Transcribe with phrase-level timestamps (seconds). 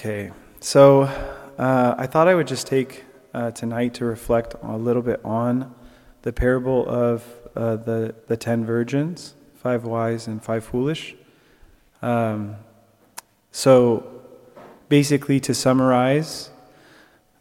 [0.00, 1.02] Okay, so
[1.58, 5.74] uh, I thought I would just take uh, tonight to reflect a little bit on
[6.22, 7.22] the parable of
[7.54, 11.16] uh, the, the ten virgins, five wise and five foolish.
[12.00, 12.56] Um,
[13.52, 14.22] so,
[14.88, 16.48] basically, to summarize,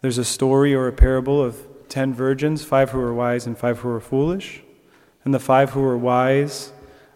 [0.02, 3.80] there's a story or a parable of ten virgins, five who were wise and five
[3.80, 4.64] who were foolish.
[5.24, 6.74] And the five who were wise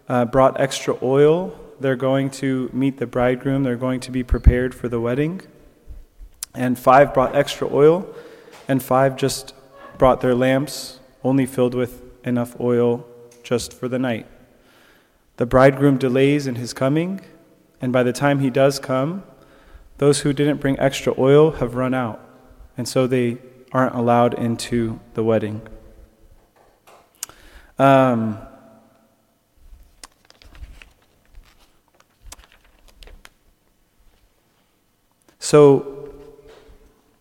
[0.08, 4.74] uh, brought extra oil they're going to meet the bridegroom, they're going to be prepared
[4.74, 5.42] for the wedding.
[6.54, 8.08] And five brought extra oil,
[8.66, 9.52] and five just
[9.98, 13.06] brought their lamps only filled with enough oil
[13.42, 14.26] just for the night.
[15.36, 17.20] The bridegroom delays in his coming,
[17.82, 19.22] and by the time he does come,
[19.98, 22.18] those who didn't bring extra oil have run out,
[22.78, 23.36] and so they
[23.72, 25.60] aren't allowed into the wedding.
[27.78, 28.38] Um,
[35.44, 36.08] So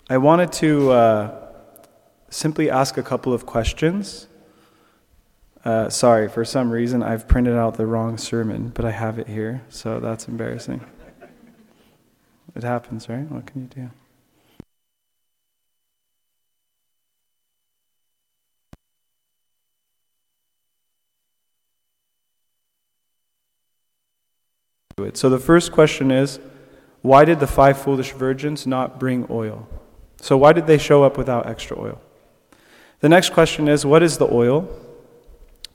[0.10, 1.52] I wanted to uh,
[2.30, 4.28] simply ask a couple of questions.
[5.66, 9.28] Uh, sorry, for some reason I've printed out the wrong sermon, but I have it
[9.28, 10.80] here, so that's embarrassing.
[12.56, 13.30] It happens, right?
[13.30, 13.92] What can you
[24.98, 25.12] do?
[25.14, 26.40] So the first question is
[27.04, 29.68] why did the five foolish virgins not bring oil?
[30.22, 32.02] So, why did they show up without extra oil?
[33.02, 34.70] The next question is what is the oil?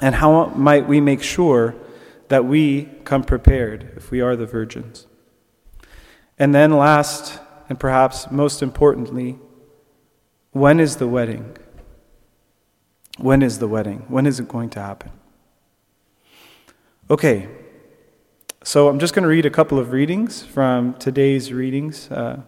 [0.00, 1.74] And how might we make sure
[2.28, 5.06] that we come prepared if we are the virgins?
[6.38, 9.38] And then, last and perhaps most importantly,
[10.52, 11.58] when is the wedding?
[13.18, 14.06] When is the wedding?
[14.08, 15.10] When is it going to happen?
[17.10, 17.48] Okay,
[18.64, 22.10] so I'm just going to read a couple of readings from today's readings.
[22.10, 22.40] Uh,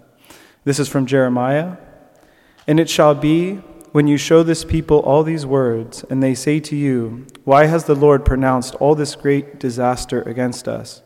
[0.65, 1.77] this is from Jeremiah.
[2.67, 3.55] And it shall be
[3.93, 7.85] when you show this people all these words, and they say to you, Why has
[7.85, 11.03] the Lord pronounced all this great disaster against us?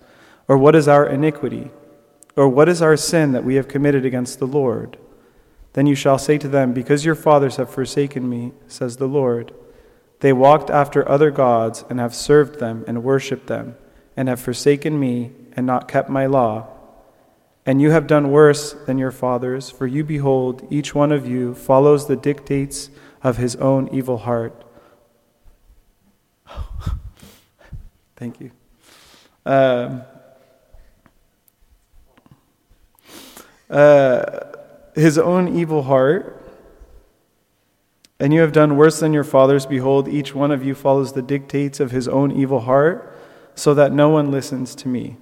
[0.48, 1.70] Or what is our iniquity?
[2.34, 4.98] Or what is our sin that we have committed against the Lord?
[5.74, 9.52] Then you shall say to them, Because your fathers have forsaken me, says the Lord.
[10.20, 13.76] They walked after other gods and have served them and worshipped them
[14.16, 16.68] and have forsaken me and not kept my law.
[17.66, 21.54] And you have done worse than your fathers, for you behold, each one of you
[21.54, 22.90] follows the dictates
[23.22, 24.64] of his own evil heart.
[28.16, 28.50] Thank you.
[29.46, 30.02] Um,
[33.70, 34.40] uh,
[34.94, 36.42] his own evil heart.
[38.20, 39.66] And you have done worse than your fathers.
[39.66, 43.13] Behold, each one of you follows the dictates of his own evil heart
[43.54, 45.16] so that no one listens to me.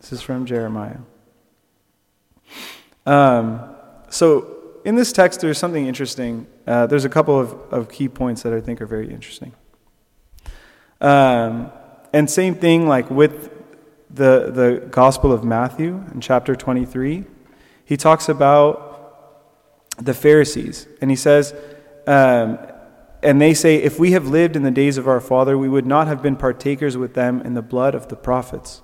[0.00, 0.98] This is from Jeremiah.
[3.06, 3.60] Um,
[4.08, 6.46] so, in this text, there's something interesting.
[6.66, 9.52] Uh, there's a couple of, of key points that I think are very interesting.
[11.00, 11.70] Um,
[12.12, 13.50] and same thing, like with
[14.10, 17.24] the, the Gospel of Matthew in chapter 23,
[17.84, 18.92] he talks about
[19.98, 20.86] the Pharisees.
[21.00, 21.54] And he says,
[22.06, 22.58] um,
[23.22, 25.86] and they say, If we have lived in the days of our father, we would
[25.86, 28.82] not have been partakers with them in the blood of the prophets.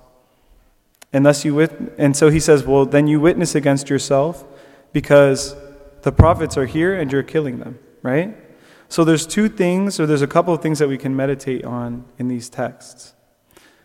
[1.11, 4.45] And, thus you wit- and so he says, Well, then you witness against yourself
[4.93, 5.55] because
[6.03, 8.37] the prophets are here and you're killing them, right?
[8.87, 12.05] So there's two things, or there's a couple of things that we can meditate on
[12.17, 13.13] in these texts.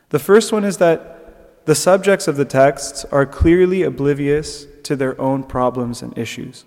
[0.08, 5.18] The first one is that the subjects of the texts are clearly oblivious to their
[5.20, 6.64] own problems and issues,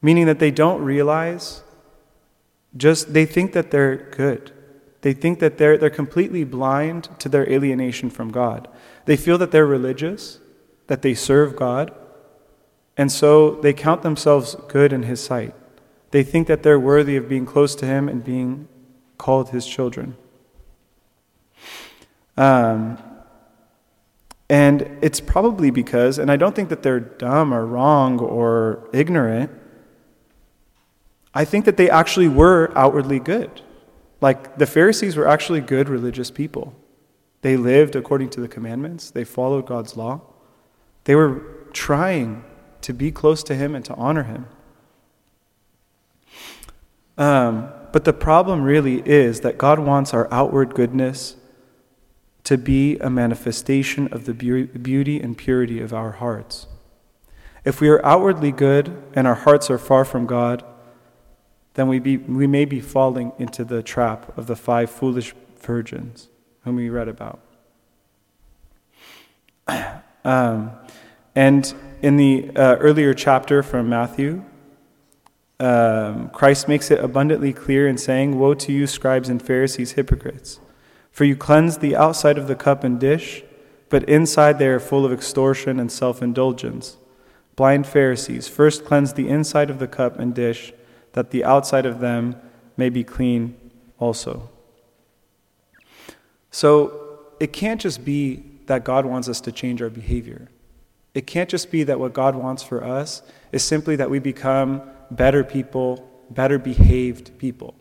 [0.00, 1.62] meaning that they don't realize
[2.76, 4.52] just they think that they're good.
[5.02, 8.68] They think that they're, they're completely blind to their alienation from God.
[9.04, 10.40] They feel that they're religious,
[10.88, 11.94] that they serve God,
[12.96, 15.54] and so they count themselves good in His sight.
[16.10, 18.68] They think that they're worthy of being close to Him and being
[19.18, 20.16] called His children.
[22.36, 22.98] Um,
[24.48, 29.50] and it's probably because, and I don't think that they're dumb or wrong or ignorant.
[31.36, 33.60] I think that they actually were outwardly good.
[34.22, 36.74] Like the Pharisees were actually good religious people.
[37.42, 40.22] They lived according to the commandments, they followed God's law.
[41.04, 41.42] They were
[41.74, 42.42] trying
[42.80, 44.46] to be close to Him and to honor Him.
[47.18, 51.36] Um, but the problem really is that God wants our outward goodness
[52.44, 56.66] to be a manifestation of the beauty and purity of our hearts.
[57.62, 60.64] If we are outwardly good and our hearts are far from God,
[61.76, 66.28] then we, be, we may be falling into the trap of the five foolish virgins
[66.64, 67.40] whom we read about.
[70.24, 70.72] um,
[71.34, 74.42] and in the uh, earlier chapter from Matthew,
[75.60, 80.60] um, Christ makes it abundantly clear in saying, Woe to you, scribes and Pharisees, hypocrites!
[81.10, 83.42] For you cleanse the outside of the cup and dish,
[83.90, 86.96] but inside they are full of extortion and self indulgence.
[87.54, 90.72] Blind Pharisees, first cleanse the inside of the cup and dish,
[91.16, 92.36] that the outside of them
[92.76, 93.56] may be clean
[93.98, 94.50] also.
[96.50, 100.48] So it can't just be that God wants us to change our behavior.
[101.14, 104.82] It can't just be that what God wants for us is simply that we become
[105.10, 107.74] better people, better behaved people,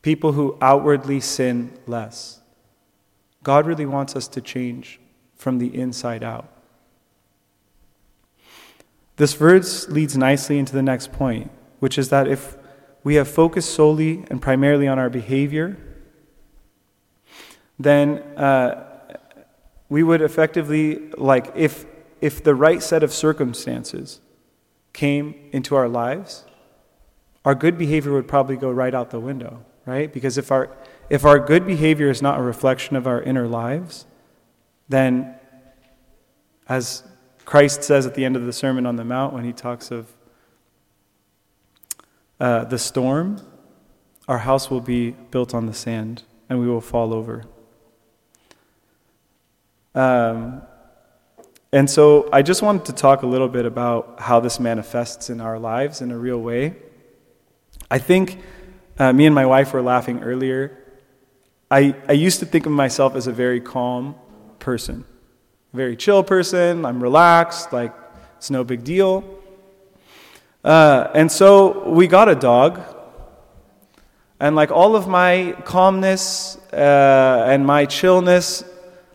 [0.00, 2.40] people who outwardly sin less.
[3.42, 5.00] God really wants us to change
[5.36, 6.48] from the inside out.
[9.16, 12.56] This verse leads nicely into the next point, which is that if
[13.02, 15.76] we have focused solely and primarily on our behavior,
[17.78, 18.84] then uh,
[19.88, 21.84] we would effectively, like, if,
[22.20, 24.20] if the right set of circumstances
[24.92, 26.44] came into our lives,
[27.44, 30.12] our good behavior would probably go right out the window, right?
[30.12, 30.70] Because if our,
[31.10, 34.06] if our good behavior is not a reflection of our inner lives,
[34.88, 35.34] then,
[36.68, 37.02] as
[37.44, 40.13] Christ says at the end of the Sermon on the Mount when he talks of
[42.40, 43.40] uh, the storm,
[44.28, 47.44] our house will be built on the sand and we will fall over.
[49.94, 50.62] Um,
[51.72, 55.40] and so I just wanted to talk a little bit about how this manifests in
[55.40, 56.76] our lives in a real way.
[57.90, 58.38] I think
[58.98, 60.78] uh, me and my wife were laughing earlier.
[61.70, 64.14] I, I used to think of myself as a very calm
[64.58, 65.04] person,
[65.72, 66.84] very chill person.
[66.84, 67.92] I'm relaxed, like
[68.36, 69.33] it's no big deal.
[70.64, 72.80] Uh, and so we got a dog.
[74.40, 78.64] And like all of my calmness uh, and my chillness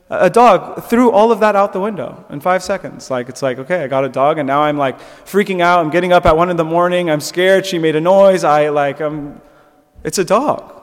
[0.10, 3.12] a dog threw all of that out the window in five seconds.
[3.12, 5.80] Like, it's like, okay, I got a dog, and now I'm like freaking out.
[5.80, 7.12] I'm getting up at one in the morning.
[7.12, 7.66] I'm scared.
[7.66, 8.44] She made a noise.
[8.44, 9.40] I like, I'm,
[10.04, 10.74] it's a dog.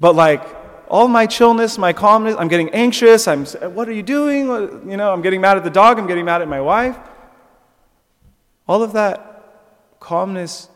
[0.00, 0.42] But like,
[0.88, 3.28] all my chillness, my calmness, I'm getting anxious.
[3.28, 4.46] I'm, what are you doing?
[4.90, 5.98] You know, I'm getting mad at the dog.
[5.98, 6.98] I'm getting mad at my wife.
[8.66, 10.68] All of that calmness,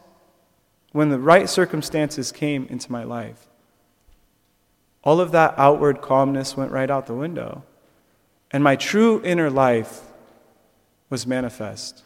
[0.92, 3.48] when the right circumstances came into my life,
[5.02, 7.62] all of that outward calmness went right out the window.
[8.50, 10.00] And my true inner life
[11.10, 12.02] was manifest.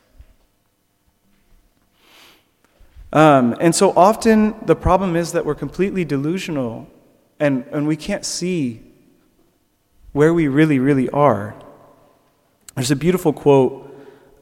[3.13, 6.89] Um, and so often the problem is that we're completely delusional
[7.39, 8.83] and, and we can't see
[10.13, 11.55] where we really, really are.
[12.75, 13.95] There's a beautiful quote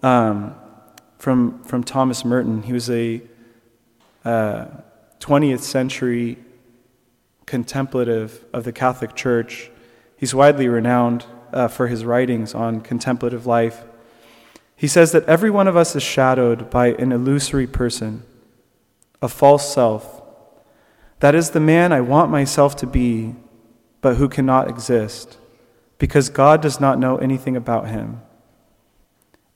[0.02, 0.54] um,
[1.20, 2.62] from, from Thomas Merton.
[2.62, 3.20] He was a
[4.24, 4.64] uh,
[5.20, 6.38] 20th century
[7.44, 9.70] contemplative of the Catholic Church.
[10.16, 13.84] He's widely renowned uh, for his writings on contemplative life.
[14.74, 18.22] He says that every one of us is shadowed by an illusory person,
[19.20, 20.22] a false self.
[21.18, 23.34] That is the man I want myself to be,
[24.00, 25.36] but who cannot exist,
[25.98, 28.22] because God does not know anything about him.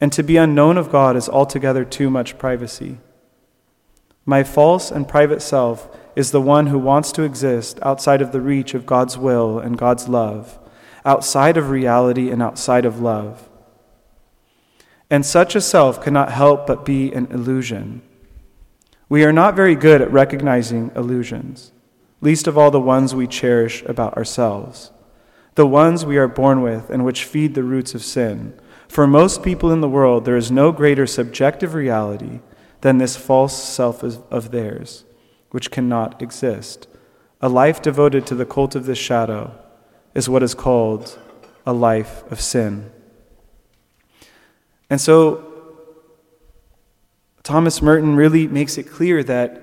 [0.04, 2.98] And to be unknown of God is altogether too much privacy.
[4.26, 8.42] My false and private self is the one who wants to exist outside of the
[8.42, 10.58] reach of God's will and God's love,
[11.06, 13.48] outside of reality and outside of love.
[15.08, 18.02] And such a self cannot help but be an illusion.
[19.08, 21.72] We are not very good at recognizing illusions,
[22.20, 24.90] least of all the ones we cherish about ourselves,
[25.54, 28.60] the ones we are born with and which feed the roots of sin.
[28.88, 32.40] For most people in the world, there is no greater subjective reality
[32.80, 35.04] than this false self of theirs
[35.50, 36.88] which cannot exist.
[37.40, 39.54] A life devoted to the cult of this shadow
[40.14, 41.18] is what is called
[41.64, 42.90] a life of sin.
[44.90, 45.52] And so,
[47.42, 49.62] Thomas Merton really makes it clear that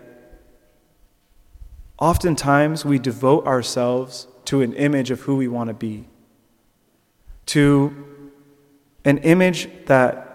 [2.00, 6.08] oftentimes we devote ourselves to an image of who we want to be,
[7.48, 8.11] to
[9.06, 10.28] an image that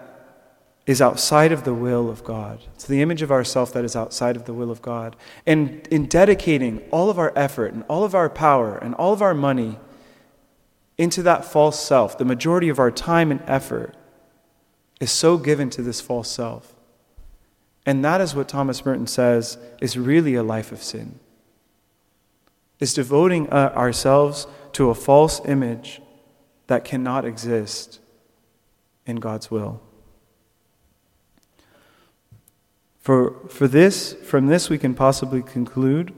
[0.87, 2.59] is outside of the will of God.
[2.75, 5.17] It's the image of ourself that is outside of the will of God.
[5.45, 9.21] And in dedicating all of our effort and all of our power and all of
[9.21, 9.77] our money
[10.97, 13.95] into that false self, the majority of our time and effort
[15.01, 16.73] is so given to this false self.
[17.85, 21.19] And that is what Thomas Merton says is really a life of sin.
[22.79, 26.01] Is devoting uh, ourselves to a false image
[26.67, 27.99] that cannot exist
[29.07, 29.81] in God's will.
[32.99, 36.13] For, for this, from this, we can possibly conclude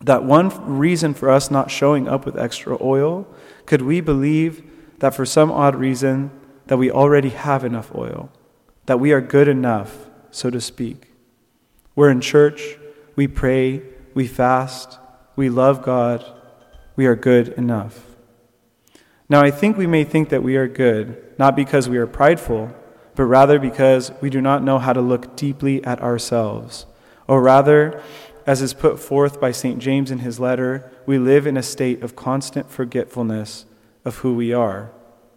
[0.00, 3.26] that one reason for us not showing up with extra oil
[3.64, 4.62] could we believe
[4.98, 6.30] that for some odd reason
[6.66, 8.30] that we already have enough oil,
[8.84, 11.12] that we are good enough, so to speak.
[11.94, 12.76] We're in church,
[13.14, 13.82] we pray,
[14.14, 14.98] we fast,
[15.36, 16.24] we love God,
[16.96, 18.05] we are good enough.
[19.28, 22.74] Now, I think we may think that we are good, not because we are prideful,
[23.16, 26.86] but rather because we do not know how to look deeply at ourselves.
[27.26, 28.00] Or rather,
[28.46, 29.80] as is put forth by St.
[29.80, 33.64] James in his letter, we live in a state of constant forgetfulness
[34.04, 34.92] of who we are.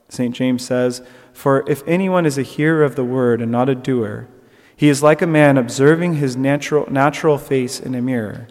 [0.10, 0.36] St.
[0.36, 1.02] James says,
[1.34, 4.28] For if anyone is a hearer of the word and not a doer,
[4.76, 8.48] he is like a man observing his natural, natural face in a mirror.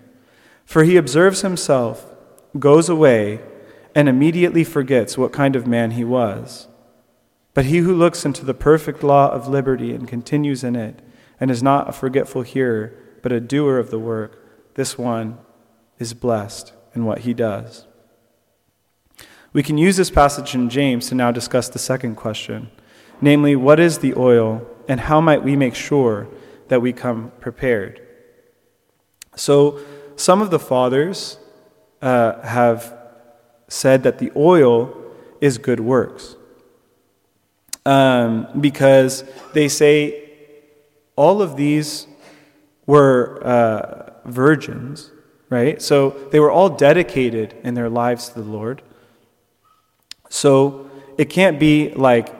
[0.65, 2.13] For he observes himself,
[2.59, 3.41] goes away,
[3.99, 6.69] and immediately forgets what kind of man he was.
[7.53, 11.03] But he who looks into the perfect law of liberty and continues in it,
[11.41, 14.41] and is not a forgetful hearer, but a doer of the work,
[14.75, 15.37] this one
[15.99, 17.89] is blessed in what he does.
[19.53, 22.71] We can use this passage in James to now discuss the second question
[23.21, 26.29] namely, what is the oil, and how might we make sure
[26.69, 28.01] that we come prepared?
[29.35, 29.81] So,
[30.15, 31.41] some of the fathers
[32.01, 32.98] uh, have
[33.69, 34.95] said that the oil
[35.41, 36.37] is good works.
[37.87, 40.31] Um, because they say
[41.17, 42.07] all of these
[42.87, 45.11] were uh, virgins,
[45.49, 45.81] right?
[45.81, 48.83] So they were all dedicated in their lives to the Lord.
[50.29, 52.35] So it can't be like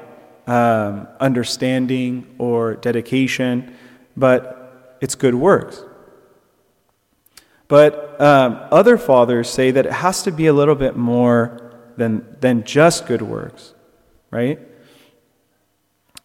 [0.47, 3.75] um, understanding or dedication,
[4.17, 5.83] but it's good works.
[7.69, 12.37] But um, other fathers say that it has to be a little bit more than,
[12.41, 13.75] than just good works,
[14.31, 14.59] right?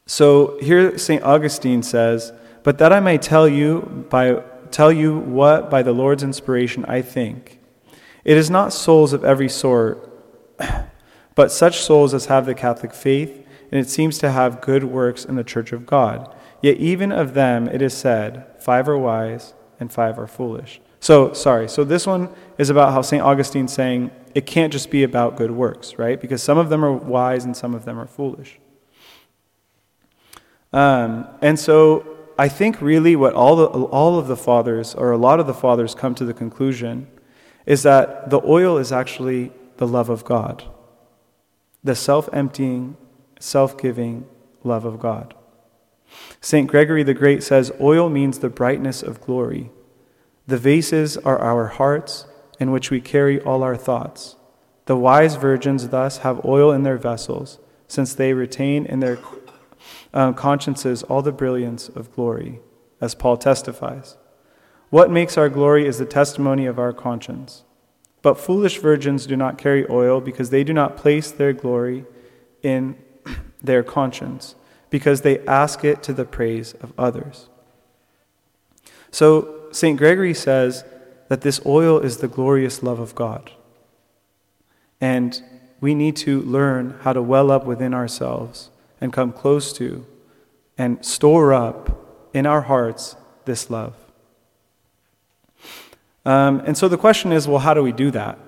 [0.06, 1.22] So here St.
[1.24, 2.32] Augustine says,
[2.64, 7.02] But that I may tell you, by, tell you what by the Lord's inspiration I
[7.02, 7.60] think.
[8.24, 10.10] It is not souls of every sort,
[11.36, 15.26] but such souls as have the Catholic faith, and it seems to have good works
[15.26, 16.34] in the Church of God.
[16.62, 20.80] Yet even of them it is said, Five are wise, and five are foolish.
[21.04, 21.68] So, sorry.
[21.68, 23.22] So, this one is about how St.
[23.22, 26.18] Augustine's saying it can't just be about good works, right?
[26.20, 28.58] Because some of them are wise and some of them are foolish.
[30.72, 32.08] Um, and so,
[32.40, 35.54] I think really what all, the, all of the fathers, or a lot of the
[35.54, 37.08] fathers, come to the conclusion
[37.66, 40.64] is that the oil is actually the love of God,
[41.84, 42.96] the self emptying,
[43.42, 44.26] self giving
[44.64, 45.34] love of God.
[46.40, 46.66] St.
[46.66, 49.70] Gregory the Great says, Oil means the brightness of glory.
[50.48, 52.26] The vases are our hearts,
[52.60, 54.36] in which we carry all our thoughts.
[54.86, 59.20] The wise virgins thus have oil in their vessels, since they retain in their
[60.14, 62.60] uh, consciences all the brilliance of glory,
[63.00, 64.18] as Paul testifies.
[64.90, 67.64] What makes our glory is the testimony of our conscience.
[68.22, 72.06] But foolish virgins do not carry oil because they do not place their glory
[72.62, 72.98] in
[73.62, 74.56] their conscience,
[74.90, 77.50] because they ask it to the praise of others.
[79.10, 79.98] So, St.
[79.98, 80.84] Gregory says
[81.30, 83.52] that this oil is the glorious love of God.
[85.02, 85.42] And
[85.82, 88.70] we need to learn how to well up within ourselves
[89.02, 90.06] and come close to
[90.78, 93.16] and store up in our hearts
[93.46, 93.96] this love.
[96.26, 98.40] Um, and so the question is well, how do we do that?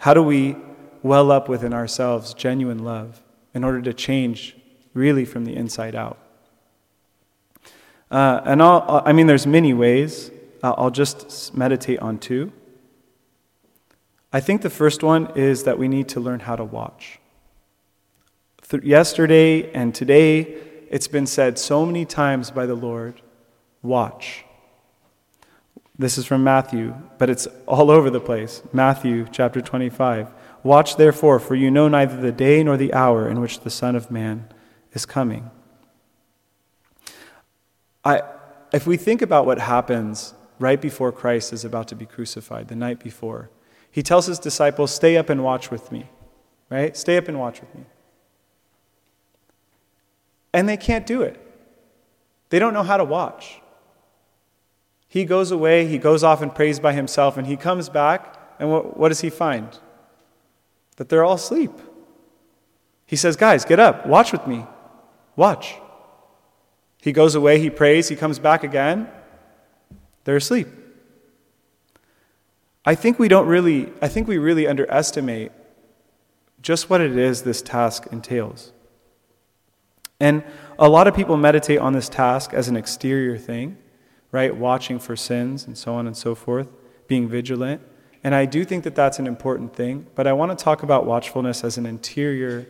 [0.00, 0.56] How do we
[1.02, 3.22] well up within ourselves genuine love
[3.52, 4.56] in order to change
[4.94, 6.18] really from the inside out?
[8.10, 10.30] Uh, and I'll, I mean, there's many ways.
[10.62, 12.52] I'll just meditate on two.
[14.32, 17.18] I think the first one is that we need to learn how to watch.
[18.68, 20.42] Th- yesterday and today,
[20.88, 23.22] it's been said so many times by the Lord
[23.82, 24.44] watch.
[25.98, 28.62] This is from Matthew, but it's all over the place.
[28.72, 30.28] Matthew chapter 25.
[30.62, 33.96] Watch therefore, for you know neither the day nor the hour in which the Son
[33.96, 34.48] of Man
[34.92, 35.50] is coming.
[38.04, 38.22] I,
[38.72, 42.76] if we think about what happens right before Christ is about to be crucified, the
[42.76, 43.50] night before,
[43.90, 46.08] he tells his disciples, Stay up and watch with me,
[46.68, 46.96] right?
[46.96, 47.84] Stay up and watch with me.
[50.52, 51.40] And they can't do it.
[52.50, 53.60] They don't know how to watch.
[55.08, 58.70] He goes away, he goes off and prays by himself, and he comes back, and
[58.70, 59.78] what, what does he find?
[60.96, 61.72] That they're all asleep.
[63.06, 64.66] He says, Guys, get up, watch with me,
[65.34, 65.74] watch.
[67.00, 69.08] He goes away, he prays, he comes back again.
[70.24, 70.68] They're asleep.
[72.84, 75.52] I think we don't really, I think we really underestimate
[76.62, 78.72] just what it is this task entails.
[80.18, 80.44] And
[80.78, 83.78] a lot of people meditate on this task as an exterior thing,
[84.32, 84.54] right?
[84.54, 86.70] Watching for sins and so on and so forth,
[87.06, 87.80] being vigilant.
[88.22, 91.06] And I do think that that's an important thing, but I want to talk about
[91.06, 92.66] watchfulness as an interior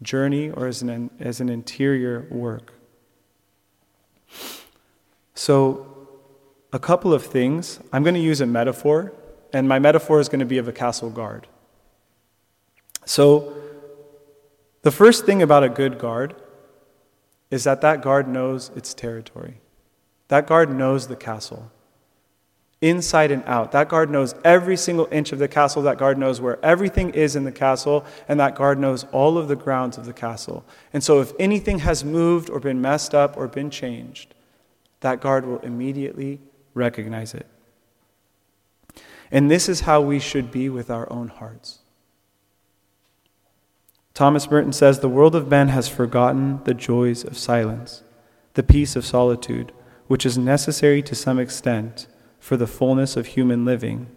[0.00, 2.72] journey or as an, as an interior work.
[5.34, 5.86] So,
[6.72, 7.80] a couple of things.
[7.92, 9.12] I'm going to use a metaphor,
[9.52, 11.46] and my metaphor is going to be of a castle guard.
[13.04, 13.54] So,
[14.82, 16.34] the first thing about a good guard
[17.50, 19.60] is that that guard knows its territory.
[20.28, 21.70] That guard knows the castle
[22.80, 23.72] inside and out.
[23.72, 25.82] That guard knows every single inch of the castle.
[25.82, 29.48] That guard knows where everything is in the castle, and that guard knows all of
[29.48, 30.64] the grounds of the castle.
[30.92, 34.34] And so, if anything has moved or been messed up or been changed,
[35.00, 36.40] that guard will immediately
[36.74, 37.46] recognize it.
[39.30, 41.80] And this is how we should be with our own hearts.
[44.14, 48.02] Thomas Merton says the world of men has forgotten the joys of silence,
[48.54, 49.72] the peace of solitude,
[50.06, 52.06] which is necessary to some extent
[52.38, 54.08] for the fullness of human living.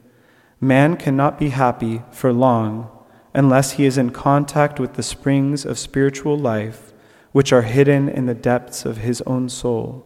[0.59, 2.89] Man cannot be happy for long
[3.33, 6.93] unless he is in contact with the springs of spiritual life
[7.31, 10.05] which are hidden in the depths of his own soul.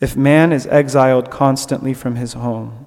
[0.00, 2.86] If man is exiled constantly from his home,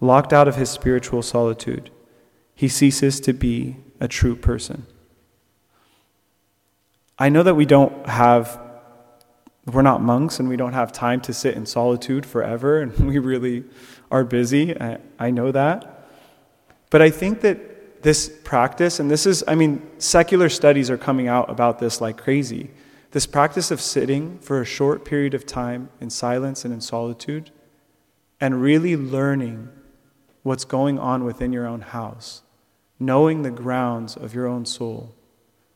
[0.00, 1.90] locked out of his spiritual solitude,
[2.54, 4.86] he ceases to be a true person.
[7.18, 8.60] I know that we don't have
[9.72, 13.18] we're not monks and we don't have time to sit in solitude forever, and we
[13.18, 13.64] really
[14.10, 14.78] are busy.
[14.78, 16.08] I, I, know that.
[16.90, 21.26] But I think that this practice, and this is, I mean, secular studies are coming
[21.26, 22.70] out about this like crazy.
[23.12, 27.50] This practice of sitting for a short period of time in silence and in solitude
[28.40, 29.70] and really learning
[30.42, 32.42] what's going on within your own house,
[32.98, 35.14] knowing the grounds of your own soul,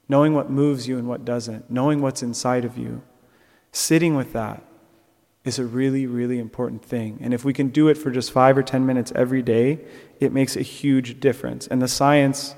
[0.09, 3.01] knowing what moves you and what doesn't, knowing what's inside of you
[3.73, 4.63] Sitting with that
[5.45, 7.19] is a really, really important thing.
[7.21, 9.81] And if we can do it for just five or 10 minutes every day,
[10.21, 11.67] it makes a huge difference.
[11.67, 12.55] And the science,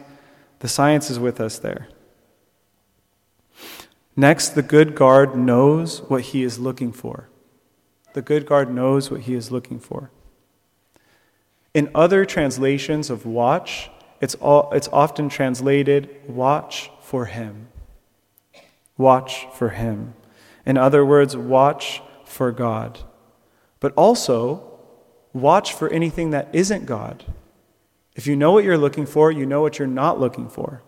[0.59, 1.89] the science is with us there.
[4.17, 7.29] Next, the good guard knows what he is looking for.
[8.13, 10.11] The good guard knows what he is looking for.
[11.73, 17.69] In other translations of watch, it's, all, it's often translated watch for him.
[18.99, 20.15] Watch for him.
[20.67, 23.01] In other words, watch for God.
[23.81, 24.79] But also,
[25.33, 27.25] watch for anything that isn't God.
[28.15, 30.83] If you know what you're looking for, you know what you're not looking for.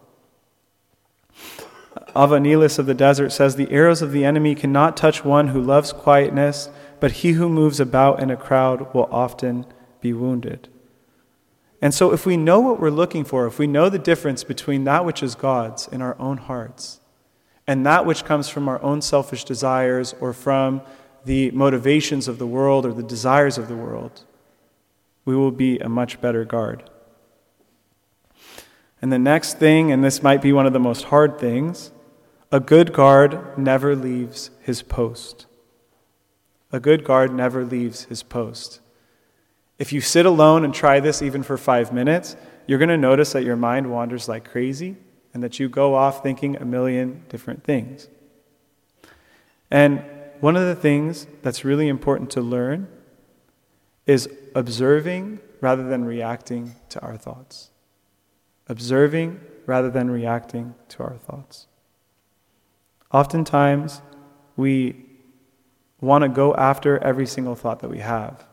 [2.15, 5.61] Abba Nilus of the desert says, The arrows of the enemy cannot touch one who
[5.61, 6.69] loves quietness,
[7.01, 9.67] but he who moves about in a crowd will often
[10.01, 10.69] be wounded.
[11.81, 14.85] And so, if we know what we're looking for, if we know the difference between
[14.85, 17.01] that which is God's in our own hearts,
[17.73, 20.83] and that which comes from our own selfish desires or from
[21.25, 24.25] the motivations of the world or the desires of the world,
[25.25, 26.83] we will be a much better guard.
[29.01, 31.93] And the next thing, and this might be one of the most hard things,
[32.51, 35.47] a good guard never leaves his post.
[36.73, 38.81] A good guard never leaves his post.
[39.79, 43.33] If you sit alone and try this even for five minutes, you're going to notice
[43.33, 44.99] that your mind wanders like crazy
[45.35, 48.09] and that you go off thinking a million different things.
[49.71, 50.05] And
[50.41, 52.89] one of the things that's really important to learn
[54.07, 57.71] is observing rather than reacting to our thoughts.
[58.69, 61.67] Observing rather than reacting to our thoughts.
[63.13, 64.03] Oftentimes,
[64.57, 65.07] we
[66.01, 68.45] want to go after every single thought that we have.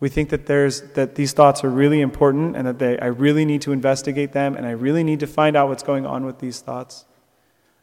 [0.00, 3.44] We think that there's that these thoughts are really important and that they, I really
[3.44, 6.38] need to investigate them and I really need to find out what's going on with
[6.38, 7.04] these thoughts,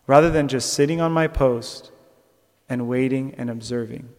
[0.08, 1.92] rather than just sitting on my post
[2.68, 4.10] and waiting and observing.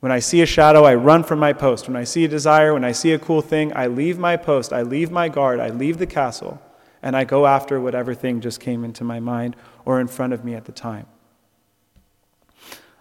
[0.00, 1.88] When I see a shadow, I run from my post.
[1.88, 4.72] When I see a desire, when I see a cool thing, I leave my post,
[4.72, 6.62] I leave my guard, I leave the castle,
[7.02, 10.44] and I go after whatever thing just came into my mind or in front of
[10.44, 11.06] me at the time.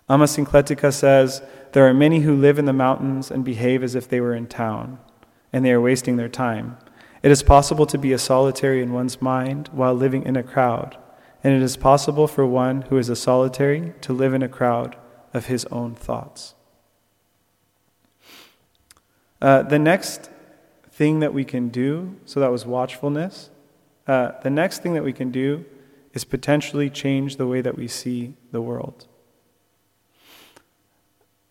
[0.07, 1.41] Amma Syncletica says,
[1.75, 4.47] There are many who live in the mountains and behave as if they were in
[4.47, 4.97] town,
[5.51, 6.77] and they are wasting their time.
[7.21, 10.95] It is possible to be a solitary in one's mind while living in a crowd,
[11.43, 14.95] and it is possible for one who is a solitary to live in a crowd
[15.33, 16.53] of his own thoughts.
[19.41, 20.29] Uh, the next
[20.89, 23.49] thing that we can do, so that was watchfulness.
[24.07, 25.65] Uh, the next thing that we can do
[26.13, 29.07] is potentially change the way that we see the world.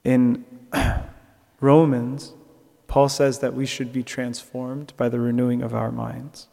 [0.05, 0.45] In
[1.61, 2.35] Romans,
[2.87, 6.47] Paul says that we should be transformed by the renewing of our minds,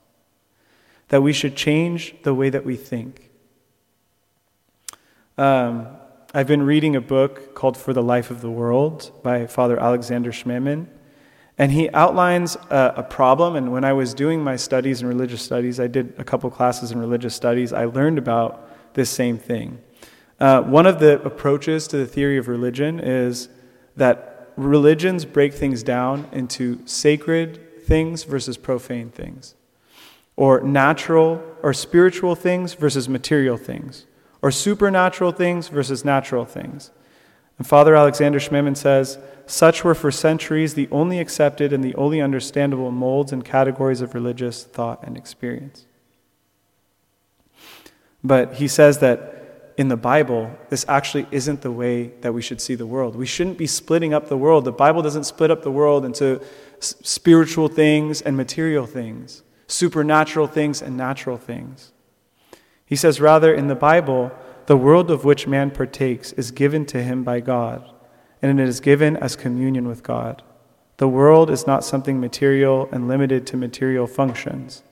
[1.10, 3.30] that we should change the way that we think.
[5.38, 5.88] Um,
[6.34, 10.32] I've been reading a book called For the Life of the World by Father Alexander
[10.32, 10.88] Schmemann,
[11.58, 13.56] and he outlines a, a, problem.
[13.56, 16.92] And when I was doing my studies in religious studies, I did a couple classes
[16.92, 19.80] in religious studies, I learned about this same thing.
[20.42, 23.48] Uh, one of the approaches to the theory of religion is
[23.96, 29.54] that religions break things down into sacred things versus profane things,
[30.36, 34.08] or natural or spiritual things versus material things,
[34.42, 36.90] or supernatural things versus natural things.
[37.60, 42.20] And Father Alexander Schmemann says, such were for centuries the only accepted and the only
[42.20, 45.86] understandable molds and categories of religious thought and experience.
[48.24, 49.38] But he says that
[49.78, 53.16] in the Bible, this actually isn't the way that we should see the world.
[53.16, 54.66] We shouldn't be splitting up the world.
[54.66, 56.42] The Bible doesn't split up the world into
[56.80, 61.92] spiritual things and material things, supernatural things and natural things.
[62.86, 64.32] He says, rather, in the Bible,
[64.66, 67.90] the world of which man partakes is given to him by God,
[68.42, 70.44] and it is given as communion with God.
[70.98, 74.84] The world is not something material and limited to material functions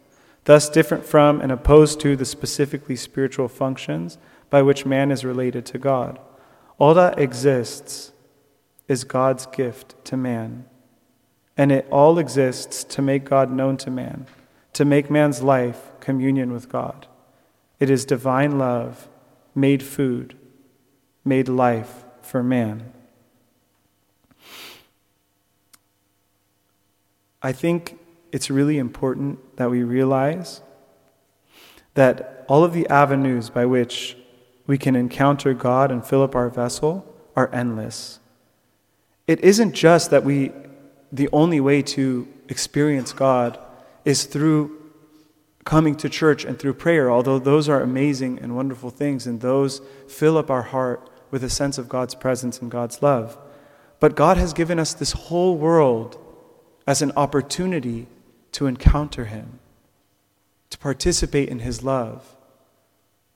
[0.49, 4.17] thus different from and opposed to the specifically spiritual functions
[4.49, 6.19] by which man is related to God.
[6.77, 8.11] All that exists
[8.87, 10.65] is God's gift to man,
[11.57, 14.25] and it all exists to make God known to man,
[14.73, 17.07] to make man's life communion with God.
[17.79, 19.07] It is divine love
[19.55, 20.35] made food,
[21.23, 22.91] made life for man.
[27.41, 27.99] I think
[28.31, 30.61] it's really important that we realize
[31.93, 34.17] that all of the avenues by which
[34.69, 37.03] we can encounter God and fill up our vessel
[37.35, 38.19] are endless.
[39.25, 40.51] It isn't just that we,
[41.11, 43.57] the only way to experience God
[44.05, 44.79] is through
[45.65, 49.81] coming to church and through prayer, although those are amazing and wonderful things, and those
[50.07, 53.39] fill up our heart with a sense of God's presence and God's love.
[53.99, 56.15] But God has given us this whole world
[56.85, 58.05] as an opportunity
[58.51, 59.57] to encounter Him,
[60.69, 62.35] to participate in His love.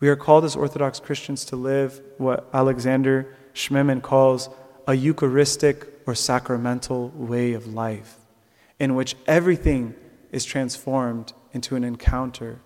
[0.03, 4.49] We are called as Orthodox Christians to live what Alexander Schmemann calls
[4.85, 8.17] a Eucharistic or sacramental way of life,
[8.79, 9.95] in which everything
[10.29, 12.59] is transformed into an encounter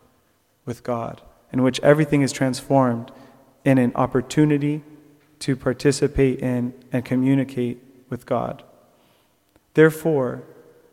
[0.66, 1.22] with God,
[1.54, 3.12] in which everything is transformed
[3.64, 4.82] in an opportunity
[5.38, 8.64] to participate in and communicate with God.
[9.76, 10.42] Therefore,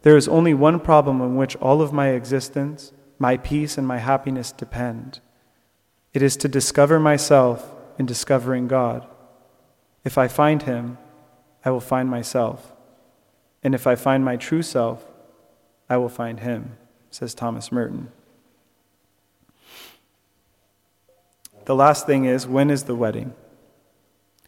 [0.02, 3.96] there is only one problem on which all of my existence, my peace, and my
[3.96, 5.20] happiness depend.
[6.14, 9.06] It is to discover myself in discovering God.
[10.04, 10.96] If I find Him,
[11.64, 12.72] I will find myself.
[13.64, 15.04] And if I find my true self,
[15.90, 16.76] I will find Him,
[17.10, 18.12] says Thomas Merton.
[21.64, 23.34] The last thing is when is the wedding?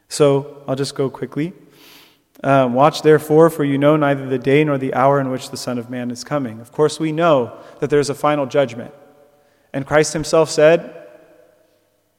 [0.08, 1.52] So I'll just go quickly.
[2.44, 5.56] Um, Watch therefore, for you know neither the day nor the hour in which the
[5.56, 6.60] Son of Man is coming.
[6.60, 8.94] Of course, we know that there's a final judgment.
[9.72, 11.05] And Christ himself said,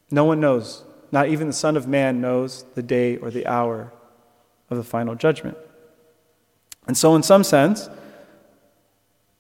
[0.10, 3.92] No one knows, not even the Son of Man knows the day or the hour
[4.70, 5.58] of the final judgment.
[6.88, 7.90] And so, in some sense,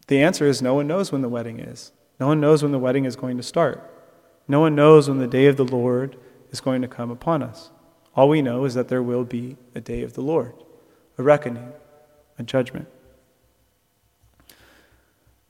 [0.07, 1.91] the answer is no one knows when the wedding is.
[2.19, 3.83] No one knows when the wedding is going to start.
[4.47, 6.17] No one knows when the day of the Lord
[6.51, 7.69] is going to come upon us.
[8.15, 10.53] All we know is that there will be a day of the Lord
[11.19, 11.71] a reckoning,
[12.37, 12.87] a judgment.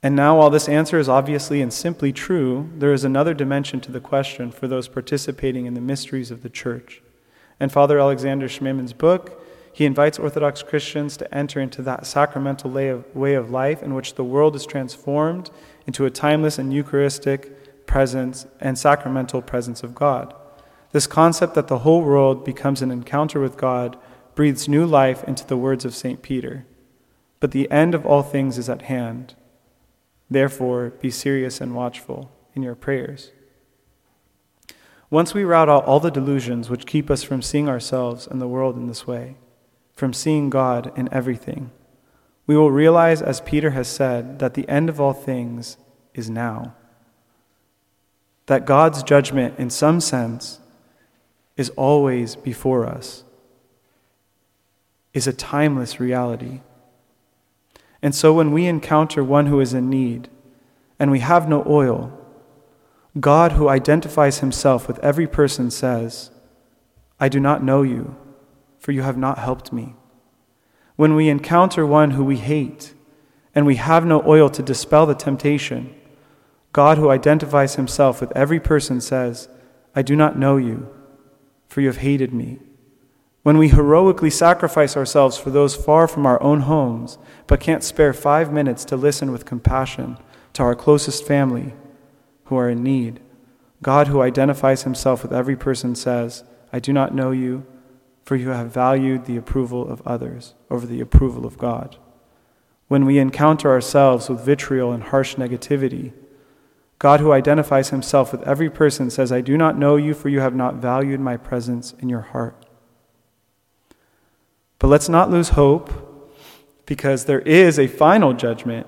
[0.02, 3.90] And now, while this answer is obviously and simply true, there is another dimension to
[3.90, 7.02] the question for those participating in the mysteries of the church.
[7.58, 13.34] And Father Alexander Schmemann's book, he invites Orthodox Christians to enter into that sacramental way
[13.34, 15.50] of life in which the world is transformed
[15.86, 20.34] into a timeless and Eucharistic presence and sacramental presence of God.
[20.92, 23.96] This concept that the whole world becomes an encounter with God
[24.34, 26.22] breathes new life into the words of St.
[26.22, 26.64] Peter.
[27.40, 29.34] But the end of all things is at hand.
[30.30, 33.32] Therefore, be serious and watchful in your prayers.
[35.10, 38.48] Once we rout out all the delusions which keep us from seeing ourselves and the
[38.48, 39.36] world in this way,
[39.94, 41.70] from seeing God in everything,
[42.46, 45.76] we will realize, as Peter has said, that the end of all things
[46.14, 46.74] is now.
[48.46, 50.60] That God's judgment, in some sense,
[51.56, 53.24] is always before us
[55.12, 56.60] is a timeless reality.
[58.02, 60.28] And so when we encounter one who is in need
[60.98, 62.12] and we have no oil,
[63.18, 66.30] God, who identifies himself with every person, says,
[67.18, 68.16] I do not know you,
[68.78, 69.96] for you have not helped me.
[70.96, 72.94] When we encounter one who we hate
[73.54, 75.94] and we have no oil to dispel the temptation,
[76.72, 79.48] God, who identifies himself with every person, says,
[79.96, 80.88] I do not know you,
[81.66, 82.60] for you have hated me.
[83.48, 88.12] When we heroically sacrifice ourselves for those far from our own homes, but can't spare
[88.12, 90.18] five minutes to listen with compassion
[90.52, 91.72] to our closest family
[92.44, 93.20] who are in need,
[93.80, 97.64] God, who identifies himself with every person, says, I do not know you,
[98.22, 101.96] for you have valued the approval of others over the approval of God.
[102.88, 106.12] When we encounter ourselves with vitriol and harsh negativity,
[106.98, 110.40] God, who identifies himself with every person, says, I do not know you, for you
[110.40, 112.57] have not valued my presence in your heart.
[114.78, 116.04] But let's not lose hope,
[116.86, 118.86] because there is a final judgment.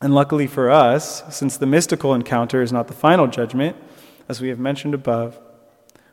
[0.00, 3.76] And luckily for us, since the mystical encounter is not the final judgment,
[4.28, 5.40] as we have mentioned above,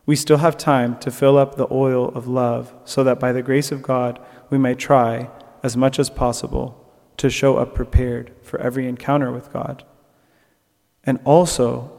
[0.05, 3.41] we still have time to fill up the oil of love so that by the
[3.41, 5.29] grace of God we may try,
[5.63, 6.81] as much as possible,
[7.17, 9.83] to show up prepared for every encounter with God.
[11.03, 11.91] And also,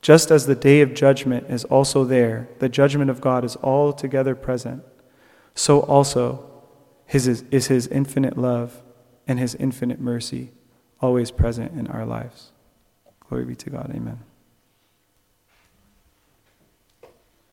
[0.00, 4.34] just as the day of judgment is also there, the judgment of God is altogether
[4.34, 4.82] present,
[5.54, 6.48] so also
[7.06, 8.82] his is, is his infinite love
[9.26, 10.52] and his infinite mercy
[11.00, 12.52] always present in our lives.
[13.28, 13.90] Glory be to God.
[13.94, 14.20] Amen.